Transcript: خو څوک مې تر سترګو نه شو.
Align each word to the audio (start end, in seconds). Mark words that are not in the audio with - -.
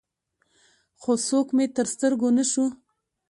خو 1.01 1.11
څوک 1.27 1.47
مې 1.55 1.65
تر 1.75 1.85
سترګو 1.93 2.29
نه 2.37 2.43
شو. 2.51 2.65